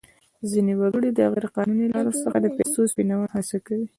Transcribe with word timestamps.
ځینې 0.49 0.73
وګړي 0.81 1.09
د 1.13 1.19
غیر 1.33 1.45
قانوني 1.55 1.87
لارو 1.93 2.13
څخه 2.23 2.37
د 2.41 2.47
پیسو 2.57 2.81
سپینولو 2.91 3.31
هڅه 3.35 3.57
کوي. 3.67 3.85